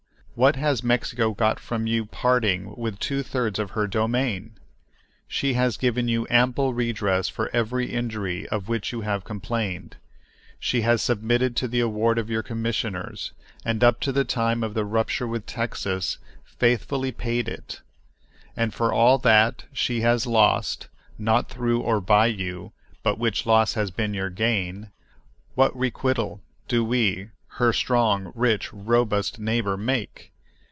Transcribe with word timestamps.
What 0.33 0.55
has 0.55 0.81
Mexico 0.81 1.33
got 1.33 1.59
from 1.59 1.85
you 1.85 2.05
for 2.05 2.09
parting 2.11 2.73
with 2.75 2.97
two 2.97 3.21
thirds 3.21 3.59
of 3.59 3.71
her 3.71 3.85
domain? 3.85 4.53
She 5.27 5.53
has 5.53 5.75
given 5.77 6.07
you 6.07 6.25
ample 6.31 6.73
redress 6.73 7.27
for 7.27 7.53
every 7.53 7.91
injury 7.91 8.47
of 8.47 8.67
which 8.69 8.91
you 8.93 9.01
have 9.01 9.25
complained. 9.25 9.97
She 10.57 10.81
has 10.81 11.01
submitted 11.01 11.55
to 11.57 11.67
the 11.67 11.81
award 11.81 12.17
of 12.17 12.29
your 12.29 12.41
commissioners, 12.43 13.33
and 13.65 13.83
up 13.83 13.99
to 13.99 14.11
the 14.13 14.23
time 14.23 14.63
of 14.63 14.73
the 14.73 14.85
rupture 14.85 15.27
with 15.27 15.45
Texas 15.45 16.17
faithfully 16.45 17.11
paid 17.11 17.47
it. 17.49 17.81
And 18.55 18.73
for 18.73 18.91
all 18.91 19.17
that 19.19 19.65
she 19.73 19.99
has 20.01 20.25
lost 20.25 20.87
(not 21.19 21.49
through 21.49 21.81
or 21.81 21.99
by 21.99 22.27
you, 22.27 22.71
but 23.03 23.19
which 23.19 23.45
loss 23.45 23.73
has 23.75 23.91
been 23.91 24.13
your 24.15 24.29
gain) 24.31 24.89
what 25.55 25.75
requital 25.77 26.41
do 26.69 26.83
we, 26.85 27.29
her 27.55 27.73
strong, 27.73 28.31
rich, 28.33 28.71
robust 28.71 29.37
neighbor, 29.37 29.75
make? 29.75 30.29